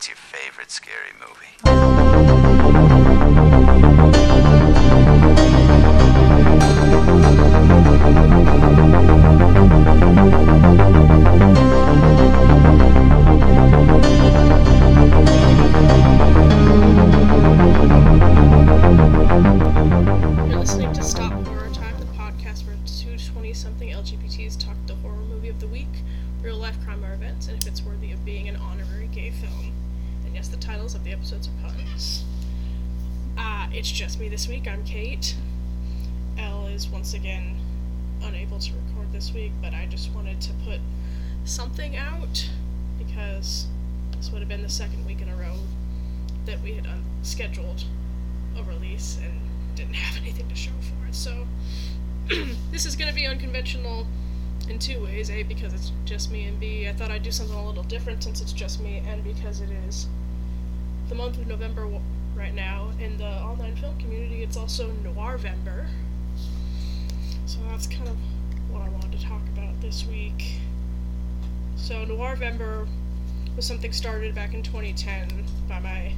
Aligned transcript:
What's 0.00 0.08
your 0.08 0.16
favorite 0.16 0.70
scary 0.70 1.12
movie? 1.20 2.19
Titles 30.90 30.94
of 30.94 31.04
the 31.04 31.12
episodes 31.12 31.48
are 31.48 31.68
puns. 31.68 32.24
Uh, 33.38 33.66
it's 33.72 33.90
just 33.90 34.18
me 34.18 34.28
this 34.28 34.48
week. 34.48 34.66
I'm 34.66 34.84
Kate. 34.84 35.36
Elle 36.38 36.66
is 36.68 36.88
once 36.88 37.14
again 37.14 37.56
unable 38.22 38.58
to 38.58 38.72
record 38.72 39.12
this 39.12 39.32
week, 39.32 39.52
but 39.62 39.72
I 39.72 39.86
just 39.86 40.12
wanted 40.12 40.40
to 40.40 40.52
put 40.64 40.80
something 41.44 41.96
out 41.96 42.48
because 42.98 43.66
this 44.16 44.30
would 44.32 44.40
have 44.40 44.48
been 44.48 44.62
the 44.62 44.68
second 44.68 45.06
week 45.06 45.20
in 45.20 45.28
a 45.28 45.36
row 45.36 45.54
that 46.46 46.60
we 46.60 46.72
had 46.72 46.86
unscheduled 46.86 47.84
a 48.58 48.62
release 48.64 49.18
and 49.22 49.40
didn't 49.76 49.94
have 49.94 50.20
anything 50.20 50.48
to 50.48 50.56
show 50.56 50.72
for 50.80 51.08
it. 51.08 51.14
So 51.14 51.46
this 52.72 52.84
is 52.84 52.96
going 52.96 53.08
to 53.08 53.14
be 53.14 53.26
unconventional 53.26 54.06
in 54.68 54.78
two 54.78 55.02
ways. 55.04 55.30
A, 55.30 55.44
because 55.44 55.72
it's 55.72 55.92
just 56.04 56.32
me, 56.32 56.44
and 56.44 56.58
B, 56.58 56.88
I 56.88 56.92
thought 56.92 57.10
I'd 57.10 57.22
do 57.22 57.30
something 57.30 57.56
a 57.56 57.66
little 57.66 57.84
different 57.84 58.24
since 58.24 58.40
it's 58.40 58.52
just 58.52 58.80
me, 58.80 59.02
and 59.06 59.22
because 59.22 59.60
it 59.60 59.70
is 59.88 60.08
the 61.10 61.16
month 61.16 61.38
of 61.38 61.46
November 61.48 61.88
right 62.36 62.54
now. 62.54 62.88
In 63.00 63.18
the 63.18 63.26
online 63.26 63.74
film 63.74 63.98
community, 63.98 64.44
it's 64.44 64.56
also 64.56 64.92
Noirvember. 65.02 65.88
So 67.46 67.58
that's 67.68 67.88
kind 67.88 68.08
of 68.08 68.16
what 68.70 68.82
I 68.82 68.88
wanted 68.90 69.18
to 69.18 69.24
talk 69.26 69.42
about 69.52 69.78
this 69.80 70.06
week. 70.06 70.60
So 71.74 72.06
Noirvember 72.06 72.86
was 73.56 73.66
something 73.66 73.92
started 73.92 74.36
back 74.36 74.54
in 74.54 74.62
2010 74.62 75.44
by 75.68 75.80
my 75.80 76.12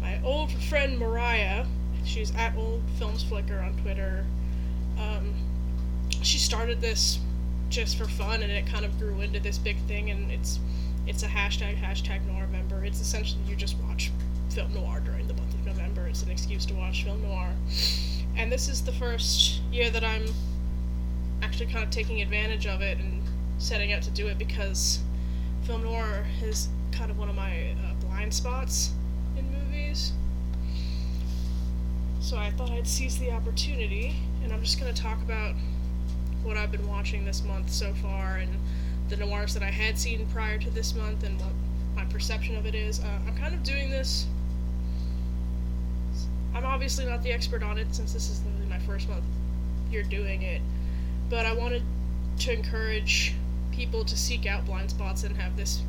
my 0.00 0.20
old 0.22 0.52
friend 0.52 0.96
Mariah. 0.96 1.66
She's 2.04 2.32
at 2.36 2.56
Old 2.56 2.82
Films 2.98 3.24
Flicker 3.24 3.58
on 3.58 3.76
Twitter. 3.78 4.24
Um, 4.96 5.34
she 6.22 6.38
started 6.38 6.80
this 6.80 7.18
just 7.68 7.98
for 7.98 8.04
fun, 8.04 8.44
and 8.44 8.52
it 8.52 8.66
kind 8.66 8.84
of 8.84 8.96
grew 8.96 9.20
into 9.22 9.40
this 9.40 9.58
big 9.58 9.78
thing. 9.88 10.10
And 10.10 10.30
it's 10.30 10.60
it's 11.06 11.22
a 11.22 11.28
hashtag 11.28 11.80
hashtag 11.80 12.20
Noirvember. 12.26 12.86
It's 12.86 13.00
essentially 13.00 13.42
you 13.46 13.56
just 13.56 13.76
watch 13.78 14.10
film 14.50 14.72
noir 14.72 15.00
during 15.04 15.26
the 15.26 15.34
month 15.34 15.54
of 15.54 15.66
November. 15.66 16.06
It's 16.06 16.22
an 16.22 16.30
excuse 16.30 16.64
to 16.66 16.74
watch 16.74 17.04
film 17.04 17.22
noir. 17.22 17.50
And 18.36 18.50
this 18.50 18.68
is 18.68 18.82
the 18.82 18.92
first 18.92 19.60
year 19.70 19.90
that 19.90 20.04
I'm 20.04 20.26
actually 21.42 21.66
kind 21.66 21.84
of 21.84 21.90
taking 21.90 22.22
advantage 22.22 22.66
of 22.66 22.80
it 22.80 22.98
and 22.98 23.22
setting 23.58 23.92
out 23.92 24.02
to 24.02 24.10
do 24.10 24.26
it 24.28 24.38
because 24.38 25.00
film 25.64 25.82
noir 25.84 26.26
is 26.42 26.68
kind 26.92 27.10
of 27.10 27.18
one 27.18 27.28
of 27.28 27.34
my 27.34 27.70
uh, 27.72 27.94
blind 28.06 28.32
spots 28.32 28.92
in 29.36 29.50
movies. 29.52 30.12
So 32.20 32.38
I 32.38 32.50
thought 32.52 32.70
I'd 32.70 32.88
seize 32.88 33.18
the 33.18 33.30
opportunity, 33.30 34.16
and 34.42 34.52
I'm 34.52 34.62
just 34.62 34.80
going 34.80 34.92
to 34.92 35.02
talk 35.02 35.20
about 35.20 35.54
what 36.42 36.56
I've 36.56 36.72
been 36.72 36.86
watching 36.88 37.24
this 37.24 37.44
month 37.44 37.70
so 37.70 37.92
far 37.94 38.36
and 38.36 38.54
the 39.08 39.16
noirs 39.16 39.54
that 39.54 39.62
I 39.62 39.70
had 39.70 39.98
seen 39.98 40.26
prior 40.26 40.58
to 40.58 40.70
this 40.70 40.94
month 40.94 41.22
and 41.24 41.40
what 41.40 41.52
my 41.94 42.04
perception 42.06 42.56
of 42.56 42.66
it 42.66 42.74
is. 42.74 43.00
Uh, 43.00 43.18
I'm 43.26 43.36
kind 43.36 43.54
of 43.54 43.62
doing 43.62 43.90
this. 43.90 44.26
I'm 46.54 46.64
obviously 46.64 47.04
not 47.04 47.22
the 47.22 47.32
expert 47.32 47.62
on 47.62 47.78
it 47.78 47.94
since 47.94 48.12
this 48.12 48.30
is 48.30 48.40
literally 48.44 48.66
my 48.66 48.78
first 48.80 49.08
month 49.08 49.24
you're 49.90 50.02
doing 50.02 50.42
it, 50.42 50.60
but 51.30 51.46
I 51.46 51.52
wanted 51.52 51.82
to 52.40 52.52
encourage 52.52 53.34
people 53.72 54.04
to 54.04 54.16
seek 54.16 54.46
out 54.46 54.64
blind 54.66 54.90
spots 54.90 55.24
and 55.24 55.36
have 55.36 55.56
this 55.56 55.82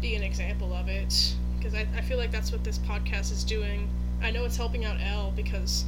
be 0.00 0.14
an 0.14 0.22
example 0.22 0.74
of 0.74 0.88
it 0.88 1.34
because 1.56 1.74
I, 1.74 1.86
I 1.96 2.00
feel 2.02 2.18
like 2.18 2.30
that's 2.30 2.52
what 2.52 2.64
this 2.64 2.78
podcast 2.78 3.32
is 3.32 3.44
doing. 3.44 3.88
I 4.22 4.30
know 4.30 4.44
it's 4.44 4.56
helping 4.56 4.84
out 4.84 4.98
Elle 5.00 5.32
because 5.34 5.84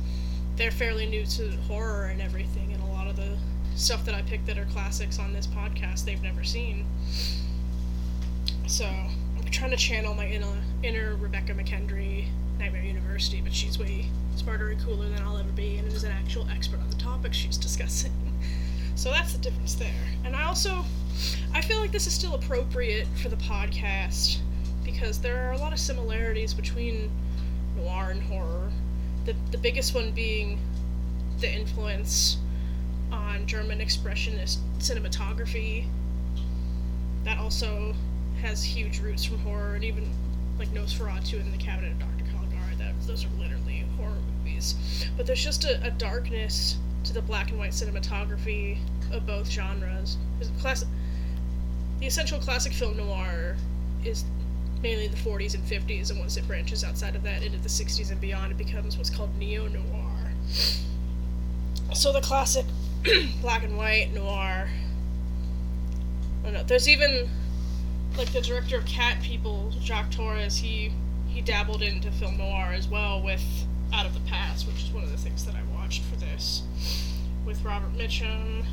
they're 0.57 0.71
fairly 0.71 1.07
new 1.07 1.25
to 1.25 1.51
horror 1.69 2.07
and 2.07 2.21
everything, 2.21 2.73
and 2.73 2.83
a 2.83 2.87
lot 2.87 3.07
of 3.07 3.17
the 3.17 3.37
stuff 3.79 4.05
that 4.05 4.15
I 4.15 4.23
picked 4.23 4.47
that 4.47 4.59
are 4.59 4.65
classics 4.67 5.19
on 5.19 5.33
this 5.33 5.47
podcast 5.47 6.05
they've 6.05 6.23
never 6.23 6.43
seen. 6.43 6.85
So 8.67 8.85
I'm 8.85 9.45
trying 9.51 9.71
to 9.71 9.77
channel 9.77 10.15
my 10.15 10.27
inner, 10.27 10.63
inner 10.83 11.15
Rebecca 11.15 11.55
McKendry, 11.55 12.27
Nightmare 12.59 12.83
University, 12.83 13.41
but 13.41 13.55
she's 13.55 13.79
way 13.79 14.07
smarter 14.35 14.71
and 14.71 14.81
cooler 14.83 15.09
than 15.09 15.23
I'll 15.23 15.39
ever 15.39 15.53
be, 15.53 15.77
and 15.77 15.87
is 15.89 16.05
an 16.05 16.11
actual 16.13 16.47
expert 16.51 16.81
on 16.81 16.91
the 16.91 16.97
topic 16.97 17.33
she's 17.33 17.57
discussing. 17.69 18.13
So 18.97 19.11
that's 19.11 19.33
the 19.33 19.39
difference 19.39 19.75
there. 19.75 20.09
And 20.25 20.35
I 20.35 20.43
also, 20.43 20.85
I 21.55 21.61
feel 21.61 21.79
like 21.79 21.93
this 21.93 22.09
is 22.09 22.13
still 22.13 22.35
appropriate 22.35 23.07
for 23.23 23.29
the 23.29 23.37
podcast 23.37 24.39
because 24.85 25.21
there 25.21 25.49
are 25.49 25.53
a 25.53 25.59
lot 25.59 25.73
of 25.73 25.79
similarities 25.79 26.53
between 26.53 27.11
noir 27.77 28.11
and 28.11 28.23
horror. 28.25 28.73
The, 29.25 29.37
the 29.53 29.59
biggest 29.59 29.95
one 29.95 30.11
being 30.11 30.59
the 31.39 31.53
influence 31.53 32.39
on 33.11 33.47
German 33.47 33.79
expressionist 33.79 34.59
cinematography. 34.79 35.87
That 37.25 37.39
also 37.39 37.95
has 38.41 38.63
huge 38.63 39.01
roots 39.01 39.25
from 39.25 39.39
horror, 39.39 39.75
and 39.75 39.85
even 39.85 40.11
like 40.59 40.69
Nosferatu 40.69 41.41
and 41.41 41.53
The 41.53 41.59
Cabinet 41.59 41.93
of 41.93 41.99
Dr. 41.99 42.25
Caligari, 42.33 42.75
that, 42.79 42.95
those 43.07 43.25
are 43.25 43.31
literally 43.39 43.85
horror 43.97 44.19
movies. 44.39 44.75
But 45.17 45.27
there's 45.27 45.43
just 45.43 45.65
a, 45.65 45.85
a 45.85 45.91
darkness 45.91 46.77
to 47.05 47.13
the 47.13 47.23
black 47.23 47.51
and 47.51 47.59
white 47.59 47.73
cinematography 47.73 48.79
of 49.13 49.27
both 49.27 49.51
genres. 49.51 50.19
Class- 50.61 50.85
the 52.01 52.07
essential 52.07 52.39
classic 52.39 52.73
film 52.73 52.97
noir 52.97 53.57
is 54.05 54.25
mainly 54.83 55.09
the 55.09 55.17
40s 55.17 55.55
and 55.55 55.65
50s, 55.65 56.11
and 56.11 56.21
once 56.21 56.37
it 56.37 56.47
branches 56.47 56.85
outside 56.85 57.17
of 57.17 57.23
that 57.25 57.43
into 57.43 57.59
the 57.59 57.69
60s 57.69 58.11
and 58.11 58.21
beyond, 58.21 58.53
it 58.53 58.59
becomes 58.59 58.97
what's 58.97 59.11
called 59.11 59.37
neo 59.37 59.67
noir. 59.67 60.33
So 61.95 62.13
the 62.13 62.21
classic 62.21 62.67
black 63.41 63.63
and 63.63 63.77
white 63.77 64.13
noir. 64.13 64.69
I 66.41 66.45
don't 66.45 66.53
know. 66.53 66.63
There's 66.65 66.89
even 66.89 67.29
like 68.17 68.33
the 68.33 68.41
director 68.41 68.77
of 68.77 68.87
Cat 68.87 69.23
People, 69.23 69.73
Jacques 69.81 70.11
Torres. 70.11 70.57
He 70.57 70.93
he 71.29 71.41
dabbled 71.41 71.83
into 71.83 72.11
film 72.11 72.39
noir 72.39 72.73
as 72.73 72.89
well 72.89 73.23
with 73.23 73.43
Out 73.93 74.07
of 74.07 74.15
the 74.15 74.21
Past, 74.29 74.67
which 74.67 74.83
is 74.83 74.91
one 74.91 75.05
of 75.05 75.11
the 75.11 75.17
things 75.17 75.45
that 75.45 75.55
I 75.55 75.63
watched 75.77 76.03
for 76.05 76.17
this, 76.17 76.63
with 77.47 77.63
Robert 77.65 77.97
Mitchum. 77.97 78.65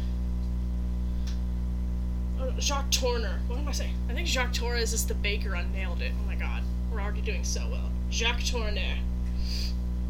Oh, 2.39 2.51
Jacques 2.59 2.91
Tourneur. 2.91 3.39
What 3.47 3.59
am 3.59 3.67
I 3.67 3.71
saying? 3.71 3.95
I 4.09 4.13
think 4.13 4.27
Jacques 4.27 4.53
Torres 4.53 4.93
is 4.93 5.05
the 5.05 5.13
baker 5.13 5.55
on 5.55 5.71
Nailed 5.71 6.01
It. 6.01 6.11
Oh 6.19 6.25
my 6.25 6.35
god, 6.35 6.63
we're 6.91 7.01
already 7.01 7.21
doing 7.21 7.43
so 7.43 7.67
well. 7.69 7.91
Jacques 8.09 8.43
Tourneur 8.43 8.97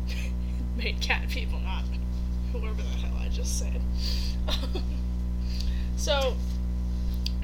made 0.77 1.01
Cat 1.01 1.27
People, 1.29 1.59
not 1.59 1.83
whoever 2.59 2.81
the 2.81 2.83
hell 2.83 3.17
I 3.19 3.29
just 3.29 3.59
said. 3.59 3.81
so, 5.95 6.35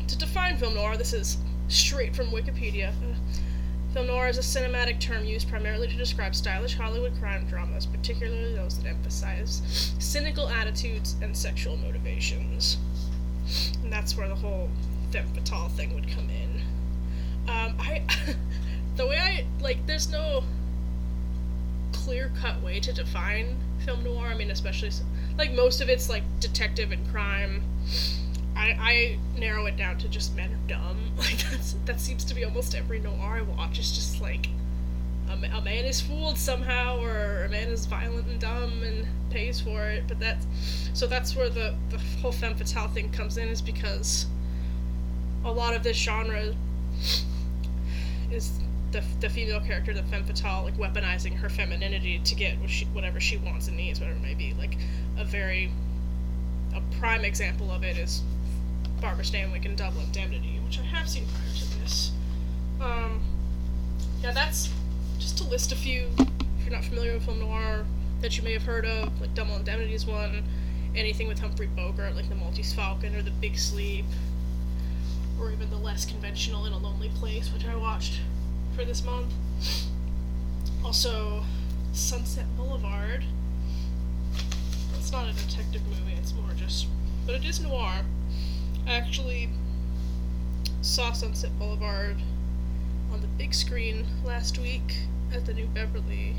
to 0.07 0.17
define 0.17 0.57
film 0.57 0.75
noir, 0.75 0.97
this 0.97 1.13
is 1.13 1.37
straight 1.67 2.15
from 2.15 2.27
Wikipedia. 2.27 2.93
Film 3.93 4.07
noir 4.07 4.29
is 4.29 4.37
a 4.37 4.41
cinematic 4.41 5.01
term 5.01 5.25
used 5.25 5.49
primarily 5.49 5.87
to 5.87 5.95
describe 5.95 6.33
stylish 6.33 6.75
Hollywood 6.75 7.13
crime 7.19 7.45
dramas, 7.47 7.85
particularly 7.85 8.55
those 8.55 8.77
that 8.79 8.87
emphasize 8.87 9.61
cynical 9.99 10.47
attitudes 10.47 11.15
and 11.21 11.35
sexual 11.35 11.75
motivations. 11.75 12.77
And 13.83 13.91
that's 13.91 14.15
where 14.15 14.29
the 14.29 14.35
whole 14.35 14.69
femme 15.11 15.27
fatale 15.33 15.67
thing 15.69 15.93
would 15.93 16.07
come 16.07 16.29
in. 16.29 16.61
Um, 17.49 17.75
I, 17.79 18.03
the 18.95 19.07
way 19.07 19.17
I 19.17 19.45
like, 19.61 19.85
there's 19.87 20.09
no 20.09 20.43
clear 21.91 22.31
cut 22.39 22.61
way 22.61 22.79
to 22.79 22.93
define 22.93 23.57
film 23.83 24.03
noir. 24.03 24.27
I 24.27 24.35
mean, 24.35 24.51
especially 24.51 24.91
like 25.37 25.53
most 25.53 25.81
of 25.81 25.89
it's 25.89 26.09
like 26.09 26.23
detective 26.39 26.91
and 26.91 27.07
crime. 27.09 27.63
I, 28.55 28.77
I 28.79 29.19
narrow 29.39 29.65
it 29.65 29.77
down 29.77 29.97
to 29.99 30.07
just 30.09 30.35
men 30.35 30.51
are 30.51 30.67
dumb. 30.67 30.97
Like 31.17 31.37
that's 31.49 31.73
that 31.85 31.99
seems 31.99 32.23
to 32.25 32.33
be 32.33 32.43
almost 32.43 32.73
every 32.75 32.99
noir 32.99 33.37
I 33.37 33.41
watch. 33.41 33.77
It's 33.79 33.91
just 33.91 34.21
like 34.21 34.49
a, 35.29 35.33
a 35.33 35.61
man 35.61 35.85
is 35.85 36.01
fooled 36.01 36.37
somehow, 36.37 36.99
or 37.01 37.45
a 37.45 37.49
man 37.49 37.67
is 37.67 37.85
violent 37.85 38.27
and 38.27 38.39
dumb 38.39 38.81
and 38.83 39.07
pays 39.29 39.59
for 39.61 39.85
it. 39.85 40.05
But 40.07 40.19
that's 40.19 40.45
so 40.93 41.07
that's 41.07 41.35
where 41.35 41.49
the 41.49 41.75
the 41.89 41.99
whole 42.21 42.31
femme 42.31 42.55
fatale 42.55 42.87
thing 42.87 43.09
comes 43.11 43.37
in, 43.37 43.47
is 43.49 43.61
because 43.61 44.25
a 45.43 45.51
lot 45.51 45.75
of 45.75 45.83
this 45.83 45.97
genre 45.97 46.53
is 48.31 48.51
the, 48.91 49.03
the 49.19 49.29
female 49.29 49.61
character, 49.61 49.93
the 49.93 50.03
femme 50.03 50.23
fatale, 50.23 50.63
like 50.63 50.75
weaponizing 50.75 51.35
her 51.37 51.49
femininity 51.49 52.19
to 52.19 52.35
get 52.35 52.59
what 52.59 52.69
she, 52.69 52.85
whatever 52.85 53.19
she 53.19 53.37
wants 53.37 53.67
and 53.67 53.77
needs, 53.77 53.99
whatever 53.99 54.17
it 54.17 54.21
may 54.21 54.33
be. 54.33 54.53
Like 54.53 54.77
a 55.17 55.25
very 55.25 55.71
a 56.75 56.81
prime 56.99 57.25
example 57.25 57.71
of 57.71 57.83
it 57.83 57.97
is 57.97 58.21
Barbara 59.01 59.23
Stanwyck 59.23 59.65
in 59.65 59.75
Double 59.75 60.01
Indemnity, 60.01 60.59
which 60.63 60.79
I 60.79 60.83
have 60.83 61.09
seen 61.09 61.25
prior 61.25 61.53
to 61.55 61.79
this. 61.79 62.11
Um, 62.79 63.21
yeah, 64.21 64.31
that's 64.31 64.69
just 65.19 65.37
to 65.39 65.43
list 65.45 65.71
a 65.71 65.75
few. 65.75 66.09
If 66.19 66.65
you're 66.65 66.71
not 66.71 66.85
familiar 66.85 67.13
with 67.13 67.25
film 67.25 67.39
noir 67.39 67.85
that 68.21 68.37
you 68.37 68.43
may 68.43 68.53
have 68.53 68.63
heard 68.63 68.85
of, 68.85 69.19
like 69.19 69.33
Double 69.33 69.55
Indemnity 69.55 69.93
is 69.93 70.05
one. 70.05 70.43
Anything 70.95 71.27
with 71.27 71.39
Humphrey 71.39 71.67
Bogart, 71.67 72.15
like 72.15 72.27
The 72.27 72.35
Maltese 72.35 72.73
Falcon 72.73 73.15
or 73.15 73.21
The 73.21 73.31
Big 73.31 73.57
Sleep, 73.57 74.05
or 75.39 75.51
even 75.51 75.69
the 75.69 75.77
less 75.77 76.05
conventional 76.05 76.65
In 76.65 76.73
a 76.73 76.77
Lonely 76.77 77.09
Place, 77.15 77.51
which 77.53 77.65
I 77.65 77.75
watched 77.75 78.19
for 78.75 78.85
this 78.85 79.03
month. 79.03 79.33
Also, 80.83 81.43
Sunset 81.93 82.45
Boulevard. 82.57 83.23
It's 84.97 85.11
not 85.11 85.27
a 85.27 85.33
detective 85.33 85.81
movie, 85.87 86.17
it's 86.17 86.33
more 86.33 86.51
just. 86.55 86.87
But 87.25 87.35
it 87.35 87.45
is 87.45 87.59
noir. 87.59 88.05
I 88.87 88.93
actually 88.93 89.49
saw 90.81 91.11
Sunset 91.11 91.57
Boulevard 91.59 92.17
on 93.11 93.21
the 93.21 93.27
big 93.27 93.53
screen 93.53 94.05
last 94.23 94.57
week 94.57 94.97
at 95.33 95.45
the 95.45 95.53
New 95.53 95.67
Beverly, 95.67 96.35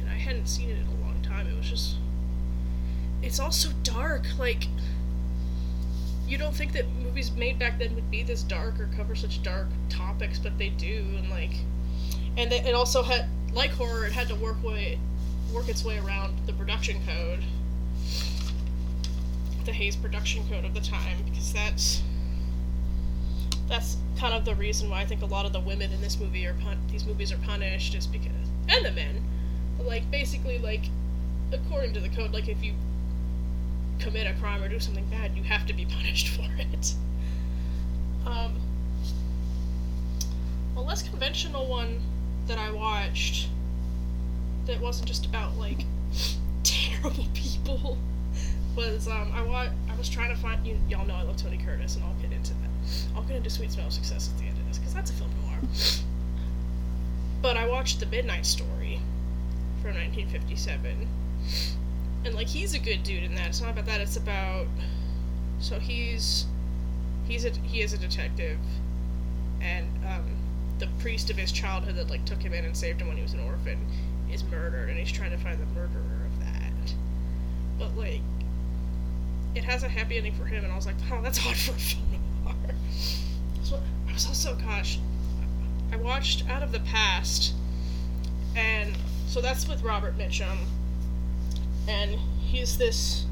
and 0.00 0.08
I 0.08 0.14
hadn't 0.14 0.46
seen 0.46 0.70
it 0.70 0.78
in 0.78 0.86
a 0.86 1.04
long 1.04 1.20
time. 1.22 1.46
It 1.46 1.56
was 1.56 1.68
just. 1.68 1.96
It's 3.22 3.38
all 3.38 3.52
so 3.52 3.70
dark. 3.82 4.26
Like, 4.38 4.68
you 6.32 6.38
don't 6.38 6.54
think 6.56 6.72
that 6.72 6.88
movies 7.02 7.30
made 7.32 7.58
back 7.58 7.78
then 7.78 7.94
would 7.94 8.10
be 8.10 8.22
this 8.22 8.42
dark 8.42 8.80
or 8.80 8.88
cover 8.96 9.14
such 9.14 9.42
dark 9.42 9.66
topics, 9.90 10.38
but 10.38 10.56
they 10.56 10.70
do, 10.70 11.04
and 11.18 11.28
like. 11.28 11.52
And 12.38 12.50
it 12.50 12.74
also 12.74 13.02
had, 13.02 13.28
like 13.52 13.70
horror, 13.72 14.06
it 14.06 14.12
had 14.12 14.28
to 14.28 14.34
work 14.34 14.64
way, 14.64 14.98
work 15.52 15.68
its 15.68 15.84
way 15.84 15.98
around 15.98 16.34
the 16.46 16.54
production 16.54 17.02
code, 17.06 17.40
the 19.66 19.74
Hays 19.74 19.94
production 19.94 20.48
code 20.48 20.64
of 20.64 20.72
the 20.72 20.80
time, 20.80 21.18
because 21.26 21.52
that's 21.52 22.02
that's 23.68 23.98
kind 24.16 24.32
of 24.32 24.46
the 24.46 24.54
reason 24.54 24.88
why 24.88 25.02
I 25.02 25.04
think 25.04 25.20
a 25.20 25.26
lot 25.26 25.44
of 25.44 25.52
the 25.52 25.60
women 25.60 25.92
in 25.92 26.00
this 26.00 26.18
movie 26.18 26.46
are 26.46 26.54
pun- 26.54 26.80
these 26.90 27.04
movies 27.04 27.30
are 27.30 27.38
punished 27.38 27.94
is 27.94 28.06
because 28.06 28.32
and 28.70 28.86
the 28.86 28.90
men, 28.90 29.22
like 29.84 30.10
basically 30.10 30.56
like 30.56 30.86
according 31.52 31.92
to 31.92 32.00
the 32.00 32.08
code, 32.08 32.32
like 32.32 32.48
if 32.48 32.64
you 32.64 32.72
commit 34.02 34.26
a 34.26 34.34
crime 34.40 34.62
or 34.62 34.68
do 34.68 34.80
something 34.80 35.04
bad, 35.06 35.36
you 35.36 35.42
have 35.44 35.66
to 35.66 35.72
be 35.72 35.84
punished 35.96 36.28
for 36.28 36.48
it. 36.58 36.94
Um, 38.26 38.60
a 40.76 40.80
less 40.80 41.02
conventional 41.02 41.66
one 41.66 42.00
that 42.46 42.58
I 42.58 42.72
watched 42.72 43.48
that 44.66 44.80
wasn't 44.80 45.08
just 45.08 45.26
about 45.26 45.56
like 45.56 45.84
terrible 46.62 47.26
people 47.34 47.98
was 48.76 49.06
um 49.06 49.30
I 49.34 49.42
wa- 49.42 49.68
I 49.90 49.96
was 49.98 50.08
trying 50.08 50.34
to 50.34 50.40
find 50.40 50.66
you 50.66 50.78
y'all 50.88 51.06
know 51.06 51.14
I 51.14 51.22
love 51.22 51.36
Tony 51.36 51.58
Curtis 51.58 51.96
and 51.96 52.04
I'll 52.04 52.14
get 52.14 52.32
into 52.32 52.54
that. 52.54 52.70
I'll 53.14 53.22
get 53.22 53.36
into 53.36 53.50
Sweet 53.50 53.72
Smell 53.72 53.86
of 53.86 53.92
Success 53.92 54.30
at 54.32 54.38
the 54.38 54.46
end 54.46 54.58
of 54.58 54.66
this 54.66 54.78
because 54.78 54.94
that's 54.94 55.10
a 55.10 55.14
film 55.14 55.30
noir. 55.44 55.58
But 57.42 57.56
I 57.56 57.66
watched 57.68 58.00
The 58.00 58.06
Midnight 58.06 58.46
Story 58.46 59.00
from 59.82 59.94
1957, 59.96 61.08
and 62.24 62.34
like 62.34 62.48
he's 62.48 62.74
a 62.74 62.78
good 62.78 63.02
dude 63.02 63.22
in 63.22 63.34
that. 63.34 63.48
It's 63.48 63.60
not 63.60 63.70
about 63.70 63.86
that. 63.86 64.00
It's 64.00 64.16
about 64.16 64.66
so 65.58 65.78
he's 65.78 66.46
he's 67.26 67.44
a 67.44 67.50
he 67.50 67.82
is 67.82 67.92
a 67.92 67.98
detective, 67.98 68.58
and 69.60 69.86
um, 70.04 70.36
the 70.78 70.88
priest 70.98 71.30
of 71.30 71.36
his 71.36 71.52
childhood 71.52 71.96
that 71.96 72.10
like 72.10 72.24
took 72.24 72.42
him 72.42 72.52
in 72.52 72.64
and 72.64 72.76
saved 72.76 73.00
him 73.00 73.08
when 73.08 73.16
he 73.16 73.22
was 73.22 73.32
an 73.32 73.40
orphan 73.40 73.78
is 74.30 74.42
murdered, 74.44 74.88
and 74.88 74.98
he's 74.98 75.12
trying 75.12 75.30
to 75.30 75.38
find 75.38 75.60
the 75.60 75.66
murderer 75.66 76.26
of 76.26 76.40
that. 76.40 76.94
But 77.78 77.96
like, 77.96 78.22
it 79.54 79.64
has 79.64 79.82
a 79.82 79.88
happy 79.88 80.16
ending 80.16 80.34
for 80.34 80.44
him, 80.44 80.64
and 80.64 80.72
I 80.72 80.76
was 80.76 80.86
like, 80.86 80.96
oh, 81.10 81.20
that's 81.22 81.38
odd 81.46 81.56
for 81.56 81.72
a 81.72 81.74
film 81.74 82.20
noir. 82.44 82.54
So 83.62 83.80
I 84.08 84.12
was 84.12 84.26
also, 84.26 84.54
gosh, 84.56 84.98
I 85.92 85.96
watched 85.96 86.48
Out 86.48 86.62
of 86.62 86.72
the 86.72 86.80
Past, 86.80 87.54
and 88.56 88.96
so 89.26 89.40
that's 89.40 89.68
with 89.68 89.82
Robert 89.82 90.16
Mitchum, 90.16 90.58
and 91.88 92.18
he's 92.40 92.78
this. 92.78 93.26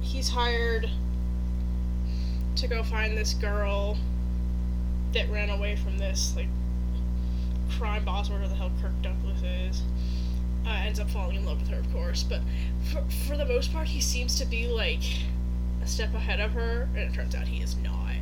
He's 0.00 0.28
hired 0.28 0.90
to 2.56 2.66
go 2.66 2.82
find 2.82 3.16
this 3.16 3.34
girl 3.34 3.96
that 5.12 5.30
ran 5.30 5.50
away 5.50 5.76
from 5.76 5.98
this 5.98 6.34
like 6.36 6.48
crime 7.78 8.04
boss, 8.04 8.28
whatever 8.28 8.48
the 8.48 8.54
hell 8.54 8.70
Kirk 8.80 8.92
Douglas 9.02 9.42
is. 9.42 9.82
Uh, 10.66 10.82
ends 10.84 11.00
up 11.00 11.08
falling 11.10 11.36
in 11.36 11.46
love 11.46 11.58
with 11.58 11.68
her, 11.68 11.78
of 11.78 11.90
course, 11.92 12.22
but 12.22 12.40
for, 12.92 13.02
for 13.26 13.36
the 13.36 13.46
most 13.46 13.72
part, 13.72 13.88
he 13.88 14.00
seems 14.00 14.36
to 14.38 14.44
be 14.44 14.68
like 14.68 15.02
a 15.82 15.86
step 15.86 16.12
ahead 16.14 16.38
of 16.40 16.52
her, 16.52 16.88
and 16.94 16.98
it 16.98 17.14
turns 17.14 17.34
out 17.34 17.48
he 17.48 17.62
is 17.62 17.76
not. 17.78 18.12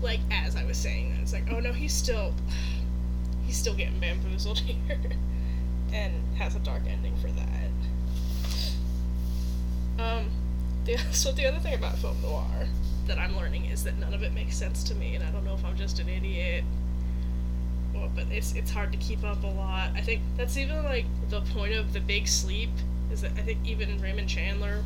Like 0.00 0.20
as 0.30 0.54
I 0.54 0.64
was 0.64 0.76
saying, 0.76 1.18
it's 1.20 1.32
like, 1.32 1.50
oh 1.50 1.58
no, 1.58 1.72
he's 1.72 1.92
still, 1.92 2.34
he's 3.46 3.56
still 3.56 3.74
getting 3.74 3.98
bamboozled 3.98 4.58
here, 4.60 4.98
and 5.92 6.12
has 6.36 6.54
a 6.54 6.60
dark 6.60 6.82
ending 6.86 7.16
for 7.16 7.28
that. 7.28 7.68
Um, 9.98 10.30
the 10.84 10.96
so 11.12 11.32
the 11.32 11.46
other 11.46 11.58
thing 11.58 11.74
about 11.74 11.98
film 11.98 12.20
noir 12.22 12.68
that 13.06 13.18
I'm 13.18 13.36
learning 13.36 13.66
is 13.66 13.84
that 13.84 13.98
none 13.98 14.14
of 14.14 14.22
it 14.22 14.32
makes 14.32 14.56
sense 14.56 14.84
to 14.84 14.94
me, 14.94 15.14
and 15.14 15.24
I 15.24 15.30
don't 15.30 15.44
know 15.44 15.54
if 15.54 15.64
I'm 15.64 15.76
just 15.76 15.98
an 15.98 16.08
idiot. 16.08 16.64
Well, 17.94 18.10
but 18.14 18.26
it's 18.30 18.54
it's 18.54 18.70
hard 18.70 18.92
to 18.92 18.98
keep 18.98 19.24
up 19.24 19.42
a 19.42 19.46
lot. 19.46 19.90
I 19.94 20.02
think 20.02 20.22
that's 20.36 20.56
even 20.56 20.84
like 20.84 21.06
the 21.30 21.40
point 21.40 21.74
of 21.74 21.92
the 21.92 22.00
Big 22.00 22.28
Sleep 22.28 22.70
is 23.10 23.22
that 23.22 23.32
I 23.36 23.40
think 23.40 23.58
even 23.64 24.00
Raymond 24.00 24.28
Chandler, 24.28 24.84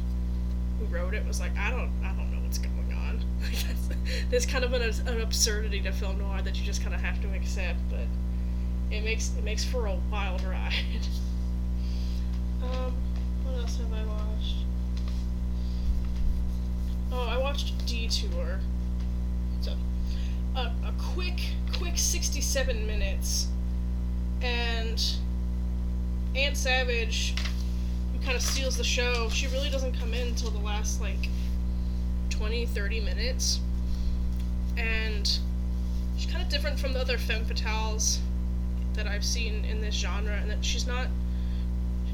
who 0.79 0.85
wrote 0.87 1.15
it, 1.15 1.27
was 1.27 1.41
like, 1.41 1.57
I 1.59 1.71
don't 1.71 1.91
I 2.05 2.13
don't 2.13 2.33
know 2.33 2.41
what's 2.43 2.59
going 2.59 2.93
on. 2.95 3.25
There's 4.31 4.47
kind 4.47 4.65
of 4.65 4.73
an, 4.73 4.83
an 4.83 5.21
absurdity 5.21 5.81
to 5.83 5.93
film 5.93 6.19
noir 6.19 6.43
that 6.43 6.59
you 6.59 6.65
just 6.65 6.83
kind 6.83 6.95
of 6.95 7.01
have 7.01 7.21
to 7.23 7.33
accept, 7.35 7.81
but 7.91 8.07
it 8.93 9.03
makes 9.03 9.33
it 9.37 9.43
makes 9.43 9.65
for 9.65 9.87
a 9.87 9.97
wild 10.11 10.43
ride. 10.45 10.75
um, 12.63 12.95
what 13.45 13.59
else 13.59 13.79
have 13.79 13.93
I 13.93 14.05
watched? 14.05 14.57
Oh, 17.11 17.27
I 17.29 17.39
watched 17.39 17.87
Detour. 17.87 18.61
A, 20.55 20.61
a 20.61 20.93
quick, 20.99 21.41
quick 21.79 21.97
67 21.97 22.87
minutes. 22.87 23.49
And 24.43 25.03
Ann 26.37 26.55
Savage, 26.55 27.35
who 28.13 28.23
kind 28.23 28.37
of 28.37 28.43
steals 28.43 28.77
the 28.77 28.85
show, 28.85 29.31
she 29.31 29.47
really 29.47 29.71
doesn't 29.71 29.99
come 29.99 30.13
in 30.13 30.29
until 30.29 30.51
the 30.51 30.59
last, 30.59 31.01
like, 31.01 31.31
20, 32.29 32.67
30 32.67 33.01
minutes. 33.01 33.61
And 34.77 35.27
she's 36.19 36.31
kind 36.31 36.43
of 36.43 36.51
different 36.51 36.79
from 36.79 36.93
the 36.93 37.01
other 37.01 37.17
femme 37.17 37.47
fatales 37.47 38.19
that 38.95 39.07
I've 39.07 39.25
seen 39.25 39.65
in 39.65 39.81
this 39.81 39.95
genre, 39.95 40.35
and 40.35 40.51
that 40.51 40.65
she's 40.65 40.87
not. 40.87 41.09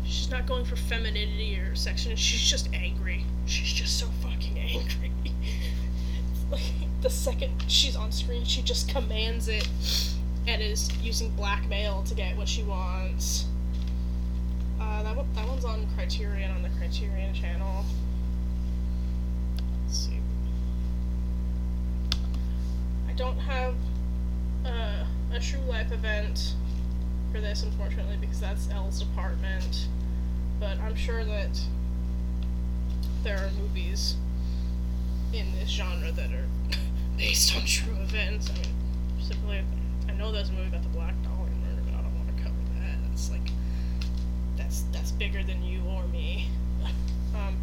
She's 0.05 0.31
not 0.31 0.47
going 0.47 0.65
for 0.65 0.77
femininity 0.77 1.59
or 1.59 1.73
sexiness. 1.73 2.17
She's 2.17 2.41
just 2.41 2.71
angry. 2.73 3.27
She's 3.45 3.71
just 3.71 3.99
so 3.99 4.07
fucking 4.23 4.59
angry. 4.59 5.13
like 6.51 6.63
the 7.03 7.11
second 7.11 7.65
she's 7.69 7.95
on 7.95 8.11
screen, 8.11 8.45
she 8.45 8.63
just 8.63 8.89
commands 8.89 9.49
it 9.49 9.69
and 10.47 10.63
is 10.63 10.91
using 11.03 11.31
blackmail 11.31 12.03
to 12.05 12.15
get 12.15 12.37
what 12.37 12.49
she 12.49 12.63
wants. 12.63 13.47
Uh, 14.81 15.03
that, 15.03 15.15
one, 15.15 15.27
that 15.35 15.47
one's 15.47 15.65
on 15.65 15.87
Criterion 15.95 16.51
on 16.51 16.63
the 16.63 16.71
Criterion 16.71 17.35
channel. 17.35 17.85
Let's 19.85 19.99
see. 19.99 20.21
I 23.09 23.13
don't 23.13 23.39
have 23.39 23.75
uh, 24.65 25.05
a 25.33 25.41
true 25.41 25.61
life 25.69 25.93
event 25.93 26.55
for 27.33 27.41
this, 27.41 27.63
unfortunately, 27.63 28.17
because 28.21 28.41
that's 28.41 28.71
Elle's 28.71 29.01
department. 29.01 29.89
But 30.61 30.79
I'm 30.81 30.95
sure 30.95 31.25
that 31.25 31.61
there 33.23 33.39
are 33.39 33.51
movies 33.61 34.17
in 35.33 35.53
this 35.53 35.69
genre 35.69 36.11
that 36.13 36.31
are 36.33 36.47
based 37.17 37.57
on 37.57 37.65
true 37.65 37.95
events. 38.01 38.51
I 38.51 38.55
mean, 38.55 38.75
simply, 39.21 39.65
I 40.09 40.13
know 40.13 40.33
there's 40.33 40.49
a 40.49 40.53
movie 40.53 40.69
about 40.69 40.83
the 40.83 40.89
Black 40.89 41.15
Dahlia 41.23 41.53
murder, 41.55 41.83
but 41.85 41.95
I 41.95 42.03
don't 42.03 42.15
want 42.15 42.37
to 42.37 42.43
cover 42.43 42.57
that. 42.81 42.97
That's 43.09 43.31
like, 43.31 43.51
that's 44.57 44.83
that's 44.93 45.11
bigger 45.13 45.43
than 45.43 45.63
you 45.63 45.83
or 45.89 46.05
me. 46.05 46.49
um, 47.35 47.57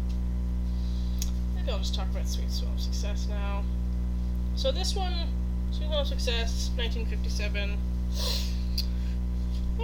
maybe 1.54 1.70
I'll 1.70 1.78
just 1.78 1.94
talk 1.94 2.08
about 2.10 2.28
Sweet 2.28 2.50
Smell 2.50 2.72
of 2.72 2.80
Success 2.80 3.26
now. 3.28 3.64
So 4.54 4.72
this 4.72 4.94
one, 4.94 5.14
Sweet 5.72 5.86
Smell 5.86 6.00
of 6.00 6.06
Success, 6.06 6.70
1957. 6.76 7.76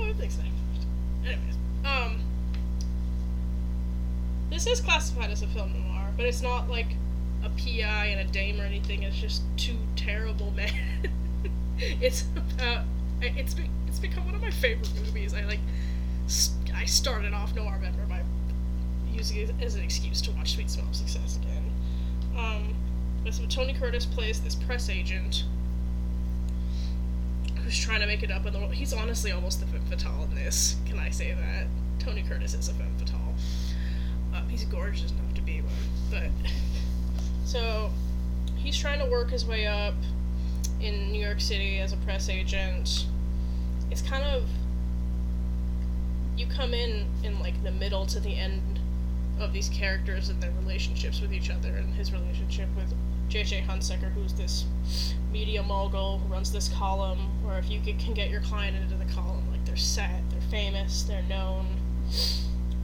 1957. 0.03 0.51
Anyways, 1.25 1.57
um, 1.85 2.21
this 4.51 4.67
is 4.67 4.81
classified 4.81 5.31
as 5.31 5.43
a 5.43 5.47
film 5.49 5.73
noir, 5.73 6.13
but 6.17 6.27
it's 6.27 6.43
not 6.43 6.69
like 6.69 6.97
a 7.45 7.49
PI 7.51 8.07
and 8.07 8.29
a 8.29 8.33
dame 8.33 8.61
or 8.61 8.65
anything. 8.65 9.03
It's 9.03 9.17
just 9.17 9.43
two 9.57 9.79
terrible 9.97 10.51
men. 10.57 10.73
it's 11.79 12.25
about 12.37 12.85
it's 13.21 13.55
it's 13.87 13.99
become 13.99 14.25
one 14.25 14.35
of 14.35 14.43
my 14.43 14.51
favorite 14.51 14.93
movies. 14.95 15.35
I 15.35 15.45
like 15.45 15.61
I 16.75 16.85
started 16.85 17.33
off 17.33 17.55
Noirvember 17.55 18.09
by 18.09 18.23
using 19.13 19.37
it 19.39 19.51
as 19.61 19.75
an 19.75 19.83
excuse 19.83 20.21
to 20.23 20.31
watch 20.33 20.55
Sweet 20.55 20.71
Smell 20.71 20.89
of 20.89 20.97
Success 20.97 21.37
again. 21.37 21.71
Um, 22.37 22.75
so 23.31 23.45
Tony 23.47 23.75
Curtis 23.75 24.07
plays 24.07 24.41
this 24.41 24.55
press 24.55 24.89
agent 24.89 25.45
who's 27.63 27.79
trying 27.79 28.01
to 28.01 28.07
make 28.07 28.23
it 28.23 28.31
up 28.31 28.47
in 28.47 28.53
the 28.53 28.59
world. 28.59 28.73
He's 28.73 28.93
honestly 28.93 29.33
almost 29.33 29.61
the 29.61 29.67
femme 29.67 29.85
fatale 29.87 30.25
in 30.25 30.35
this. 30.35 30.77
Can 30.87 30.99
I 30.99 31.11
say 31.11 31.35
that? 31.35 31.67
Tony 31.99 32.23
Curtis 32.23 32.55
is 32.55 32.69
a 32.69 32.75
femme 32.75 32.97
fatale. 32.99 33.35
Um, 34.35 34.49
he's 34.49 34.65
gorgeous 34.65 35.11
enough 35.11 35.35
to 35.35 35.43
be 35.43 35.61
one, 35.61 35.73
but 36.11 36.51
so 37.45 37.91
he's 38.57 38.79
trying 38.79 38.99
to 38.99 39.07
work 39.07 39.31
his 39.31 39.45
way 39.45 39.67
up 39.67 39.95
in 40.81 41.13
New 41.13 41.23
York 41.23 41.41
City 41.41 41.79
as 41.79 41.93
a 41.93 41.97
press 41.99 42.29
agent. 42.29 43.07
It's 43.91 44.03
kind 44.03 44.25
of 44.25 44.45
you 46.37 46.47
come 46.47 46.73
in 46.75 47.07
in 47.23 47.39
like 47.41 47.63
the 47.63 47.71
middle 47.71 48.07
to 48.07 48.21
the 48.21 48.35
end 48.35 48.81
of 49.39 49.53
these 49.53 49.69
characters 49.69 50.29
and 50.29 50.43
their 50.43 50.53
relationships 50.53 51.21
with 51.21 51.33
each 51.33 51.51
other 51.51 51.77
and 51.77 51.95
his 51.95 52.13
relationship 52.13 52.69
with 52.77 52.95
J.J. 53.29 53.65
Hunsecker, 53.69 54.13
who's 54.13 54.35
this 54.35 54.65
media 55.33 55.63
mogul 55.63 56.19
who 56.19 56.33
runs 56.33 56.53
this 56.53 56.69
column 56.69 57.19
where 57.43 57.59
if 57.59 57.71
you 57.71 57.81
can 57.81 58.13
get 58.13 58.29
your 58.29 58.43
client 58.43 58.77
into 58.77 58.95
the 58.95 59.11
column, 59.13 59.51
like 59.51 59.65
they're 59.65 59.77
set, 59.77 60.21
they're 60.31 60.41
famous, 60.51 61.03
they're 61.05 61.23
known. 61.23 61.67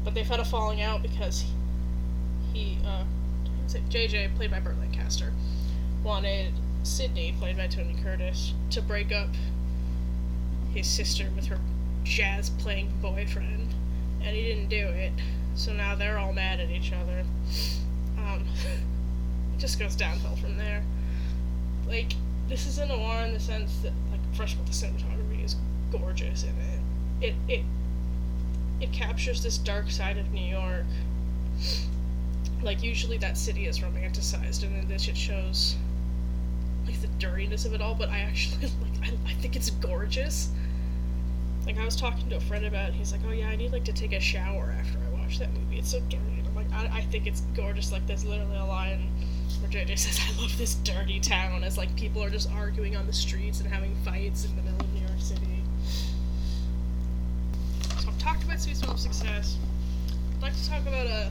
But 0.04 0.14
they've 0.14 0.26
had 0.26 0.40
a 0.40 0.44
falling 0.44 0.80
out 0.80 1.02
because 1.02 1.44
he, 2.52 2.78
uh, 2.86 3.04
JJ, 3.68 4.34
played 4.36 4.50
by 4.50 4.60
Burt 4.60 4.78
Lancaster, 4.78 5.32
wanted 6.02 6.54
Sydney, 6.82 7.34
played 7.38 7.56
by 7.56 7.66
Tony 7.66 7.94
Curtis, 8.02 8.54
to 8.70 8.80
break 8.80 9.12
up 9.12 9.28
his 10.72 10.86
sister 10.86 11.26
with 11.36 11.46
her 11.46 11.58
jazz 12.04 12.50
playing 12.50 12.90
boyfriend, 13.02 13.74
and 14.22 14.34
he 14.34 14.42
didn't 14.44 14.68
do 14.68 14.86
it. 14.88 15.12
So 15.54 15.72
now 15.72 15.94
they're 15.94 16.18
all 16.18 16.32
mad 16.32 16.60
at 16.60 16.70
each 16.70 16.92
other. 16.92 17.24
Um, 18.16 18.46
just 19.58 19.78
goes 19.78 19.96
downhill 19.96 20.36
from 20.36 20.56
there. 20.56 20.82
Like, 21.86 22.12
this 22.48 22.66
is 22.66 22.78
a 22.78 22.86
noir 22.86 23.22
in 23.24 23.34
the 23.34 23.40
sense 23.40 23.78
that, 23.80 23.92
like, 24.10 24.20
first 24.34 24.54
of 24.54 24.60
all, 24.60 24.66
the 24.66 24.72
cinematography 24.72 25.44
is 25.44 25.56
gorgeous 25.90 26.44
in 26.44 26.50
it. 26.50 27.28
It, 27.28 27.34
it, 27.48 27.64
it 28.80 28.92
captures 28.92 29.42
this 29.42 29.58
dark 29.58 29.90
side 29.90 30.18
of 30.18 30.32
New 30.32 30.44
York. 30.44 30.84
Like, 32.62 32.82
usually 32.82 33.18
that 33.18 33.36
city 33.36 33.66
is 33.66 33.80
romanticized, 33.80 34.62
and 34.62 34.76
in 34.76 34.88
this 34.88 35.08
it 35.08 35.16
shows, 35.16 35.76
like, 36.86 37.00
the 37.00 37.08
dirtiness 37.18 37.64
of 37.64 37.74
it 37.74 37.80
all, 37.80 37.94
but 37.94 38.08
I 38.08 38.20
actually, 38.20 38.66
like, 38.82 39.10
I, 39.10 39.30
I 39.30 39.34
think 39.34 39.56
it's 39.56 39.70
gorgeous. 39.70 40.50
Like, 41.68 41.76
I 41.76 41.84
was 41.84 41.96
talking 41.96 42.26
to 42.30 42.36
a 42.36 42.40
friend 42.40 42.64
about 42.64 42.88
it, 42.88 42.94
he's 42.94 43.12
like, 43.12 43.20
oh 43.28 43.30
yeah, 43.30 43.48
I 43.48 43.56
need, 43.56 43.72
like, 43.72 43.84
to 43.84 43.92
take 43.92 44.14
a 44.14 44.20
shower 44.20 44.74
after 44.80 44.96
I 44.96 45.20
watch 45.20 45.38
that 45.38 45.52
movie. 45.52 45.76
It's 45.76 45.90
so 45.90 46.00
dirty. 46.08 46.38
And 46.38 46.46
I'm 46.48 46.54
like, 46.54 46.72
I, 46.72 47.00
I 47.00 47.00
think 47.02 47.26
it's 47.26 47.42
gorgeous. 47.54 47.92
Like, 47.92 48.06
there's 48.06 48.24
literally 48.24 48.56
a 48.56 48.64
line 48.64 49.10
where 49.60 49.70
JJ 49.70 49.98
says, 49.98 50.18
I 50.18 50.40
love 50.40 50.56
this 50.56 50.76
dirty 50.76 51.20
town, 51.20 51.62
as, 51.64 51.76
like, 51.76 51.94
people 51.94 52.24
are 52.24 52.30
just 52.30 52.50
arguing 52.52 52.96
on 52.96 53.06
the 53.06 53.12
streets 53.12 53.60
and 53.60 53.70
having 53.70 53.94
fights 53.96 54.46
in 54.46 54.56
the 54.56 54.62
middle 54.62 54.80
of 54.80 54.94
New 54.94 55.00
York 55.00 55.20
City. 55.20 55.62
So 58.00 58.08
I've 58.08 58.18
talked 58.18 58.44
about 58.44 58.60
Sweet 58.60 58.78
Smell 58.78 58.94
of 58.94 58.98
Success. 58.98 59.58
I'd 60.36 60.42
like 60.44 60.54
to 60.54 60.70
talk 60.70 60.80
about 60.86 61.06
a 61.06 61.30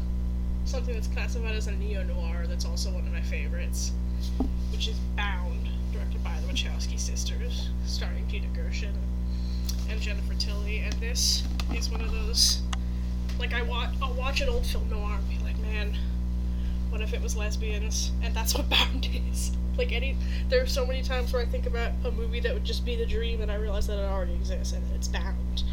something 0.66 0.94
that's 0.94 1.08
classified 1.08 1.56
as 1.56 1.66
a 1.66 1.72
neo 1.72 2.04
noir 2.04 2.46
that's 2.48 2.66
also 2.66 2.92
one 2.92 3.08
of 3.08 3.12
my 3.12 3.22
favorites, 3.22 3.92
which 4.72 4.88
is 4.88 5.00
Bound, 5.16 5.68
directed 5.92 6.24
by 6.24 6.40
the 6.42 6.54
Wachowski 6.54 7.00
sisters, 7.00 7.70
starring 7.88 8.28
Gina 8.28 8.50
Gershon 8.54 8.94
and 9.90 10.02
Jennifer 10.02 10.34
Tilly. 10.36 10.80
And 10.80 10.94
this 10.94 11.44
is 11.74 11.90
one 11.90 12.02
of 12.02 12.12
those, 12.12 12.62
like 13.40 13.54
I 13.54 13.62
watch, 13.62 13.90
I'll 14.02 14.14
watch 14.14 14.42
an 14.42 14.50
old 14.50 14.66
film 14.66 14.90
noir 14.90 15.18
and 15.18 15.30
be 15.30 15.44
like, 15.44 15.58
man, 15.60 15.98
what 16.90 17.02
if 17.02 17.14
it 17.14 17.22
was 17.22 17.36
lesbians? 17.36 18.12
And 18.22 18.36
that's 18.36 18.56
what 18.56 18.70
Bound 18.70 19.08
is. 19.32 19.52
Like 19.78 19.92
any, 19.92 20.18
there 20.50 20.62
are 20.62 20.68
so 20.68 20.86
many 20.86 21.04
times 21.04 21.32
where 21.32 21.42
I 21.42 21.46
think 21.46 21.68
about 21.68 21.92
a 22.04 22.12
movie 22.12 22.40
that 22.40 22.54
would 22.54 22.64
just 22.64 22.84
be 22.84 22.96
the 22.96 23.06
dream, 23.06 23.42
and 23.42 23.52
I 23.52 23.56
realize 23.56 23.86
that 23.88 24.00
it 24.00 24.06
already 24.06 24.34
exists, 24.34 24.74
and 24.74 24.84
it's 24.96 25.08
Bound. 25.08 25.64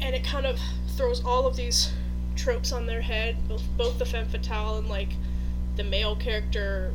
And 0.00 0.14
it 0.14 0.24
kind 0.24 0.46
of 0.46 0.58
throws 0.96 1.22
all 1.24 1.46
of 1.46 1.56
these 1.56 1.92
tropes 2.34 2.72
on 2.72 2.86
their 2.86 3.02
head, 3.02 3.36
both 3.48 3.62
both 3.76 3.98
the 3.98 4.06
femme 4.06 4.28
fatale 4.28 4.78
and 4.78 4.88
like 4.88 5.10
the 5.76 5.84
male 5.84 6.16
character 6.16 6.94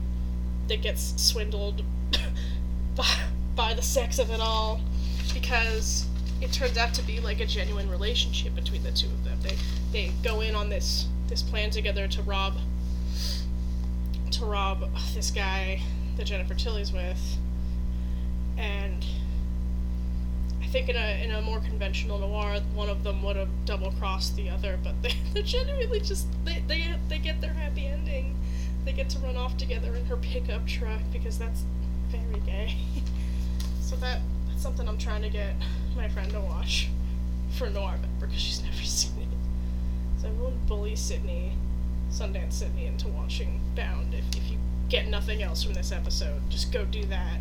that 0.68 0.82
gets 0.82 1.22
swindled 1.22 1.84
by, 2.96 3.16
by 3.56 3.74
the 3.74 3.82
sex 3.82 4.20
of 4.20 4.32
it 4.32 4.40
all, 4.40 4.82
because 5.34 6.08
it 6.42 6.54
turns 6.54 6.78
out 6.78 6.94
to 6.94 7.02
be 7.02 7.20
like 7.20 7.40
a 7.40 7.46
genuine 7.46 7.90
relationship 7.90 8.56
between 8.56 8.84
the 8.84 8.92
two 8.92 9.08
of 9.08 9.24
them. 9.24 9.38
They 9.42 9.58
they 9.92 10.14
go 10.24 10.42
in 10.42 10.56
on 10.56 10.70
this 10.70 11.08
this 11.28 11.42
plan 11.42 11.70
together 11.70 12.08
to 12.08 12.22
rob 12.24 12.56
to 14.32 14.46
rob 14.46 14.90
this 15.14 15.32
guy 15.32 15.82
that 16.18 16.26
Jennifer 16.26 16.54
Tilly's 16.54 16.92
with, 16.94 17.38
and 18.58 19.06
I 20.62 20.68
think 20.68 20.90
in 20.90 20.96
a 20.96 21.24
in 21.24 21.32
a 21.32 21.42
more 21.42 21.60
conventional 21.60 22.20
noir, 22.20 22.60
one 22.74 22.90
of 22.90 23.04
them 23.04 23.22
would 23.24 23.36
have 23.36 23.50
double 23.66 23.92
crossed 23.92 24.36
the 24.36 24.50
other, 24.50 24.80
but 24.84 25.02
they 25.02 25.14
they 25.34 25.42
genuinely 25.42 26.00
just 26.00 26.28
they 26.46 26.64
they 26.68 26.96
they 27.10 27.20
get 27.20 27.42
their 27.42 27.54
happy 27.54 27.86
ending. 27.88 28.38
They 28.86 28.94
get 28.94 29.10
to 29.10 29.20
run 29.20 29.36
off 29.36 29.58
together 29.58 29.94
in 29.96 30.06
her 30.06 30.16
pickup 30.16 30.66
truck 30.66 31.02
because 31.12 31.38
that's 31.38 31.64
very 32.08 32.40
gay. 32.46 32.78
so 33.82 33.98
that 33.98 34.22
that's 34.60 34.66
something 34.66 34.90
I'm 34.90 34.98
trying 34.98 35.22
to 35.22 35.30
get 35.30 35.54
my 35.96 36.10
friend 36.10 36.30
to 36.32 36.42
watch 36.42 36.90
for 37.56 37.68
Noirvember 37.68 38.20
because 38.20 38.42
she's 38.42 38.62
never 38.62 38.76
seen 38.84 39.14
it. 39.22 40.22
So 40.22 40.28
everyone 40.28 40.60
bully 40.68 40.98
Sydney, 40.98 41.54
Sundance 42.12 42.54
Sydney, 42.54 42.86
into 42.86 43.08
watching 43.08 43.62
Bound. 43.74 44.14
If, 44.14 44.26
if 44.36 44.52
you 44.52 44.58
get 44.90 45.08
nothing 45.08 45.42
else 45.42 45.64
from 45.64 45.76
this 45.76 45.94
episode, 45.94 46.42
just 46.50 46.74
go 46.74 46.84
do 46.84 47.06
that. 47.06 47.38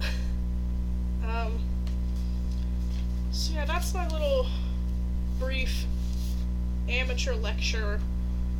um, 1.28 1.58
so 3.30 3.52
yeah, 3.52 3.66
that's 3.66 3.92
my 3.92 4.08
little 4.08 4.46
brief 5.38 5.84
amateur 6.88 7.34
lecture 7.34 8.00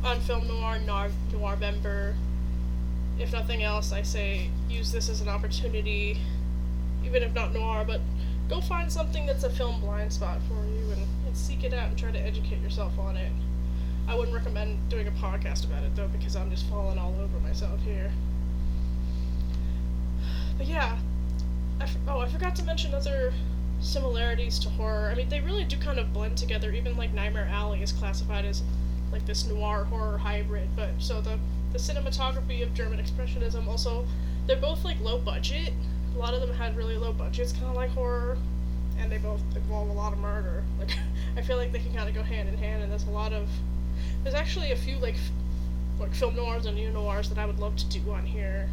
on 0.03 0.19
film 0.19 0.47
noir, 0.47 0.77
noir, 0.77 1.09
Noirvember. 1.31 2.13
If 3.17 3.33
nothing 3.33 3.63
else, 3.63 3.91
I 3.91 4.03
say 4.03 4.51
use 4.69 4.91
this 4.91 5.09
as 5.09 5.21
an 5.21 5.27
opportunity, 5.27 6.19
even 7.05 7.23
if 7.23 7.33
not 7.33 7.53
noir, 7.53 7.83
but 7.85 8.01
go 8.49 8.61
find 8.61 8.91
something 8.91 9.25
that's 9.25 9.43
a 9.43 9.49
film 9.49 9.79
blind 9.81 10.11
spot 10.11 10.39
for 10.47 10.65
you 10.65 10.91
and, 10.91 11.07
and 11.25 11.37
seek 11.37 11.63
it 11.63 11.73
out 11.73 11.89
and 11.89 11.97
try 11.97 12.11
to 12.11 12.19
educate 12.19 12.59
yourself 12.61 12.97
on 12.99 13.15
it. 13.15 13.31
I 14.07 14.15
wouldn't 14.15 14.35
recommend 14.35 14.89
doing 14.89 15.07
a 15.07 15.11
podcast 15.11 15.63
about 15.63 15.83
it 15.83 15.95
though 15.95 16.07
because 16.09 16.35
I'm 16.35 16.49
just 16.49 16.65
falling 16.67 16.97
all 16.97 17.15
over 17.19 17.39
myself 17.39 17.81
here. 17.83 18.11
But 20.57 20.67
yeah, 20.67 20.97
I 21.79 21.83
f- 21.83 21.97
oh 22.07 22.19
I 22.19 22.27
forgot 22.27 22.55
to 22.57 22.63
mention 22.63 22.93
other 22.93 23.33
similarities 23.79 24.59
to 24.59 24.69
horror. 24.69 25.09
I 25.11 25.15
mean 25.15 25.29
they 25.29 25.39
really 25.39 25.63
do 25.63 25.77
kind 25.77 25.99
of 25.99 26.13
blend 26.13 26.37
together. 26.37 26.71
Even 26.71 26.97
like 26.97 27.13
Nightmare 27.13 27.47
Alley 27.51 27.81
is 27.81 27.91
classified 27.91 28.45
as 28.45 28.63
like 29.11 29.25
this 29.25 29.45
noir 29.45 29.85
horror 29.85 30.17
hybrid. 30.17 30.69
But 30.75 30.89
so 30.99 31.21
the 31.21 31.39
the 31.71 31.79
cinematography 31.79 32.61
of 32.63 32.73
German 32.73 32.99
expressionism 32.99 33.67
also 33.67 34.05
they're 34.45 34.57
both 34.57 34.83
like 34.83 34.99
low 34.99 35.17
budget. 35.17 35.73
A 36.15 36.17
lot 36.17 36.33
of 36.33 36.41
them 36.41 36.53
had 36.53 36.75
really 36.75 36.97
low 36.97 37.13
budgets, 37.13 37.53
kind 37.53 37.65
of 37.65 37.75
like 37.75 37.91
horror, 37.91 38.37
and 38.99 39.11
they 39.11 39.17
both 39.17 39.41
involve 39.55 39.89
a 39.89 39.93
lot 39.93 40.13
of 40.13 40.19
murder. 40.19 40.63
Like 40.79 40.97
I 41.37 41.41
feel 41.41 41.57
like 41.57 41.71
they 41.71 41.79
can 41.79 41.93
kind 41.93 42.09
of 42.09 42.15
go 42.15 42.23
hand 42.23 42.49
in 42.49 42.57
hand, 42.57 42.83
and 42.83 42.91
there's 42.91 43.05
a 43.05 43.11
lot 43.11 43.31
of 43.33 43.47
there's 44.23 44.35
actually 44.35 44.71
a 44.71 44.75
few 44.75 44.97
like 44.97 45.15
f- 45.15 45.31
like 45.99 46.13
film 46.13 46.35
noirs 46.35 46.65
and 46.65 46.75
neo 46.75 46.91
noirs 46.91 47.29
that 47.29 47.37
I 47.37 47.45
would 47.45 47.59
love 47.59 47.75
to 47.77 47.85
do 47.87 48.11
on 48.11 48.25
here. 48.25 48.69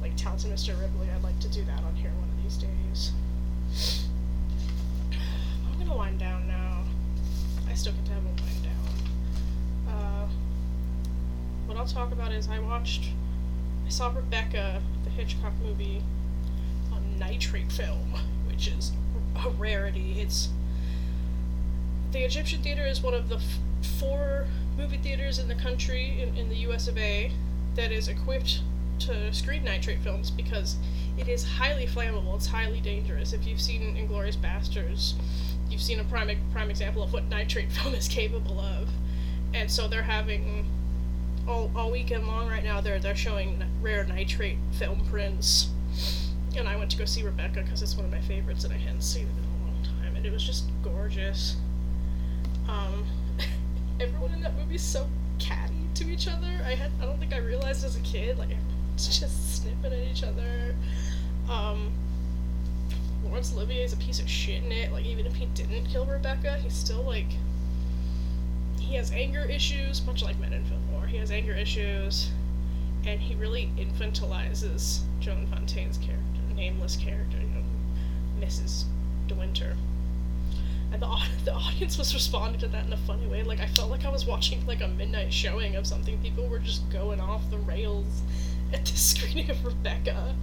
Like 0.00 0.16
Talented 0.16 0.50
Mr. 0.50 0.78
Ripley, 0.80 1.08
I'd 1.14 1.22
like 1.22 1.38
to 1.40 1.48
do 1.48 1.64
that 1.64 1.82
on 1.84 1.94
here 1.94 2.10
one 2.18 2.28
of 2.28 2.42
these 2.42 2.56
days. 2.56 3.12
I'm 5.12 5.78
gonna 5.78 5.96
wind 5.96 6.18
down 6.18 6.46
now. 6.48 6.84
I 7.68 7.74
still 7.74 7.92
get 7.92 8.04
to 8.06 8.12
have 8.12 8.22
a 8.22 8.28
wind 8.28 8.62
down. 8.62 9.94
Uh, 9.94 10.28
what 11.66 11.76
I'll 11.76 11.86
talk 11.86 12.12
about 12.12 12.32
is 12.32 12.48
I 12.48 12.58
watched, 12.58 13.10
I 13.86 13.88
saw 13.88 14.12
Rebecca, 14.14 14.82
the 15.04 15.10
Hitchcock 15.10 15.52
movie, 15.62 16.02
nitrate 17.18 17.72
film, 17.72 18.14
which 18.46 18.68
is 18.68 18.92
a 19.44 19.50
rarity. 19.50 20.20
It's 20.20 20.48
the 22.12 22.20
Egyptian 22.20 22.62
Theater 22.62 22.86
is 22.86 23.02
one 23.02 23.14
of 23.14 23.28
the 23.28 23.36
f- 23.36 23.58
four 23.98 24.46
movie 24.76 24.98
theaters 24.98 25.38
in 25.38 25.48
the 25.48 25.54
country, 25.54 26.20
in, 26.20 26.36
in 26.36 26.48
the 26.48 26.56
US 26.68 26.88
of 26.88 26.96
A, 26.96 27.32
that 27.74 27.90
is 27.90 28.08
equipped 28.08 28.60
to 29.00 29.32
screen 29.32 29.64
nitrate 29.64 29.98
films 30.00 30.30
because 30.30 30.76
it 31.18 31.28
is 31.28 31.44
highly 31.44 31.86
flammable. 31.86 32.34
It's 32.36 32.46
highly 32.46 32.80
dangerous. 32.80 33.32
If 33.32 33.46
you've 33.46 33.60
seen 33.60 33.96
Inglourious 33.96 34.36
Basterds, 34.36 35.14
you've 35.68 35.82
seen 35.82 36.00
a 36.00 36.04
prime 36.04 36.30
prime 36.52 36.70
example 36.70 37.02
of 37.02 37.12
what 37.12 37.24
nitrate 37.24 37.72
film 37.72 37.94
is 37.94 38.08
capable 38.08 38.60
of. 38.60 38.88
And 39.52 39.70
so 39.70 39.86
they're 39.88 40.02
having 40.02 40.66
all, 41.46 41.70
all 41.76 41.90
weekend 41.90 42.26
long 42.26 42.48
right 42.48 42.64
now. 42.64 42.80
They're 42.80 42.98
they're 42.98 43.16
showing 43.16 43.62
rare 43.80 44.04
nitrate 44.04 44.58
film 44.72 45.04
prints. 45.10 45.68
And 46.56 46.68
I 46.68 46.76
went 46.76 46.90
to 46.92 46.96
go 46.96 47.04
see 47.04 47.22
Rebecca 47.22 47.62
because 47.62 47.82
it's 47.82 47.96
one 47.96 48.04
of 48.04 48.12
my 48.12 48.20
favorites, 48.20 48.64
and 48.64 48.72
I 48.72 48.76
hadn't 48.76 49.02
seen 49.02 49.26
it 49.26 49.38
in 49.38 49.44
a 49.44 49.66
long 49.66 49.82
time, 49.82 50.16
and 50.16 50.24
it 50.24 50.32
was 50.32 50.44
just 50.44 50.64
gorgeous. 50.82 51.56
Um, 52.68 53.04
everyone 54.00 54.32
in 54.32 54.40
that 54.42 54.56
movie 54.56 54.76
is 54.76 54.82
so 54.82 55.08
catty 55.38 55.88
to 55.94 56.04
each 56.10 56.28
other. 56.28 56.48
I 56.64 56.74
had 56.74 56.90
I 57.00 57.04
don't 57.04 57.18
think 57.18 57.32
I 57.32 57.38
realized 57.38 57.84
as 57.84 57.96
a 57.96 58.00
kid 58.00 58.38
like 58.38 58.50
everyone's 58.50 59.18
just 59.20 59.62
snipping 59.62 59.92
at 59.92 60.06
each 60.10 60.22
other. 60.22 60.74
Um, 61.48 61.92
Laurence 63.24 63.52
Olivier 63.54 63.82
is 63.82 63.92
a 63.92 63.96
piece 63.96 64.20
of 64.20 64.28
shit 64.28 64.62
in 64.62 64.72
it. 64.72 64.92
Like 64.92 65.04
even 65.06 65.26
if 65.26 65.34
he 65.34 65.46
didn't 65.46 65.86
kill 65.86 66.06
Rebecca, 66.06 66.58
he's 66.58 66.74
still 66.74 67.02
like 67.02 67.28
he 68.80 68.94
has 68.96 69.10
anger 69.12 69.44
issues, 69.44 70.04
much 70.06 70.22
like 70.22 70.38
Men 70.38 70.52
in 70.52 70.64
Film 70.64 70.80
Noir. 70.92 71.06
He 71.06 71.16
has 71.16 71.30
anger 71.30 71.54
issues, 71.54 72.30
and 73.06 73.20
he 73.20 73.34
really 73.34 73.72
infantilizes 73.78 75.00
Joan 75.20 75.46
Fontaine's 75.46 75.96
character, 75.98 76.42
nameless 76.54 76.96
character, 76.96 77.38
you 77.38 77.48
know, 77.48 77.64
Mrs. 78.46 78.84
De 79.28 79.34
Winter. 79.34 79.76
And 80.92 81.02
the, 81.02 81.18
the 81.44 81.54
audience 81.54 81.98
was 81.98 82.14
responding 82.14 82.60
to 82.60 82.68
that 82.68 82.86
in 82.86 82.92
a 82.92 82.96
funny 82.98 83.26
way. 83.26 83.42
Like 83.42 83.60
I 83.60 83.66
felt 83.66 83.90
like 83.90 84.04
I 84.04 84.10
was 84.10 84.26
watching 84.26 84.64
like 84.66 84.80
a 84.80 84.88
midnight 84.88 85.32
showing 85.32 85.76
of 85.76 85.86
something. 85.86 86.18
People 86.18 86.46
were 86.48 86.58
just 86.58 86.88
going 86.90 87.20
off 87.20 87.48
the 87.50 87.58
rails 87.58 88.22
at 88.72 88.84
the 88.84 88.96
screening 88.96 89.50
of 89.50 89.64
Rebecca. 89.64 90.34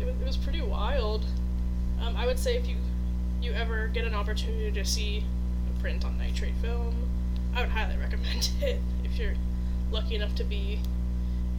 It 0.00 0.04
was, 0.04 0.14
it 0.20 0.26
was 0.26 0.36
pretty 0.36 0.62
wild. 0.62 1.24
Um, 2.00 2.16
I 2.16 2.26
would 2.26 2.38
say 2.38 2.56
if 2.56 2.66
you 2.66 2.76
you 3.40 3.52
ever 3.52 3.88
get 3.88 4.04
an 4.04 4.14
opportunity 4.14 4.70
to 4.70 4.84
see 4.84 5.24
a 5.68 5.80
print 5.80 6.04
on 6.04 6.16
nitrate 6.16 6.54
film, 6.62 6.94
I 7.54 7.60
would 7.60 7.70
highly 7.70 7.96
recommend 8.00 8.50
it 8.60 8.80
if 9.04 9.18
you're 9.18 9.34
lucky 9.90 10.14
enough 10.14 10.34
to 10.36 10.44
be 10.44 10.80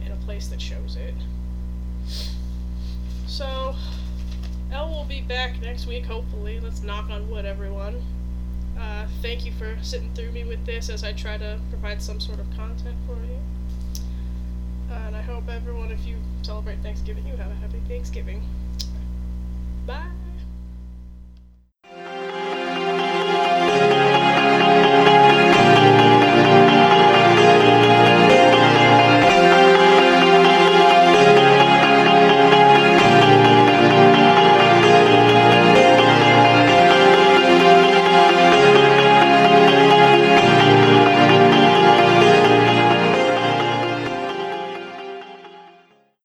in 0.04 0.12
a 0.12 0.16
place 0.16 0.48
that 0.48 0.60
shows 0.60 0.96
it. 0.96 1.14
So, 3.26 3.74
Elle 4.72 4.88
will 4.88 5.04
be 5.04 5.20
back 5.20 5.60
next 5.62 5.86
week, 5.86 6.04
hopefully. 6.04 6.60
Let's 6.60 6.82
knock 6.82 7.10
on 7.10 7.28
wood, 7.30 7.44
everyone. 7.44 8.02
Uh, 8.78 9.06
thank 9.22 9.44
you 9.44 9.52
for 9.52 9.76
sitting 9.82 10.10
through 10.14 10.32
me 10.32 10.44
with 10.44 10.64
this 10.66 10.90
as 10.90 11.04
I 11.04 11.12
try 11.12 11.38
to 11.38 11.60
provide 11.70 12.02
some 12.02 12.20
sort 12.20 12.40
of 12.40 12.46
content 12.56 12.96
for 13.06 13.14
you. 13.14 13.38
Uh, 14.90 15.06
and 15.06 15.16
I 15.16 15.22
hope 15.22 15.48
everyone, 15.48 15.90
if 15.90 16.06
you 16.06 16.16
celebrate 16.42 16.80
Thanksgiving, 16.82 17.26
you 17.26 17.36
have 17.36 17.50
a 17.50 17.54
happy 17.54 17.80
Thanksgiving. 17.88 18.42
Bye. 19.86 20.10